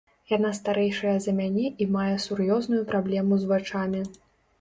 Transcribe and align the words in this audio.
Яна 0.29 0.51
старэйшая 0.59 1.11
за 1.25 1.33
мяне 1.39 1.65
і 1.85 1.87
мае 1.95 2.13
сур'ёзную 2.23 2.79
праблему 2.95 3.39
з 3.43 3.51
вачамі. 3.53 4.01